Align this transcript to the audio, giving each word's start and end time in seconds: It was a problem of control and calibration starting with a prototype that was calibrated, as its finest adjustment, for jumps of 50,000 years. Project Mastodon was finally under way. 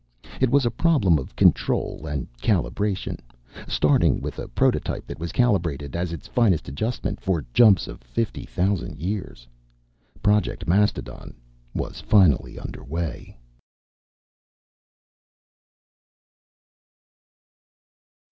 It 0.39 0.49
was 0.49 0.65
a 0.65 0.71
problem 0.71 1.19
of 1.19 1.35
control 1.35 2.07
and 2.07 2.25
calibration 2.41 3.19
starting 3.67 4.19
with 4.19 4.39
a 4.39 4.47
prototype 4.47 5.05
that 5.05 5.19
was 5.19 5.31
calibrated, 5.31 5.95
as 5.95 6.11
its 6.11 6.25
finest 6.27 6.67
adjustment, 6.67 7.21
for 7.21 7.45
jumps 7.53 7.87
of 7.87 8.01
50,000 8.01 8.97
years. 8.97 9.47
Project 10.23 10.67
Mastodon 10.67 11.35
was 11.75 12.01
finally 12.01 12.57
under 12.57 12.83
way. 12.83 13.37